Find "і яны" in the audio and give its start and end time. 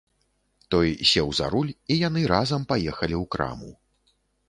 1.75-2.21